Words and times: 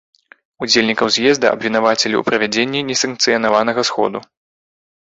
Удзельнікаў 0.65 1.11
з'езда 1.17 1.47
абвінавацілі 1.57 2.11
ў 2.17 2.21
правядзенні 2.31 2.79
несанкцыянаванага 2.89 3.81
сходу. 3.93 4.19